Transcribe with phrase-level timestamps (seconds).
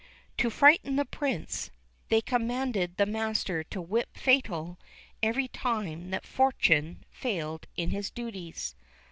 [0.39, 1.69] To frighten the Prince,
[2.09, 4.79] they commanded the master to whip Fatal
[5.21, 8.73] every time that Fortuné failed in his duties.